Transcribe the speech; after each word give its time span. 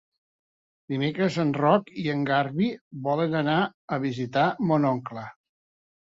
Dimecres 0.91 1.35
en 1.41 1.49
Roc 1.57 1.91
i 2.03 2.05
en 2.13 2.23
Garbí 2.29 2.69
volen 3.07 3.35
anar 3.41 3.57
a 3.97 3.99
visitar 4.05 4.47
mon 4.71 4.89
oncle. 4.93 5.27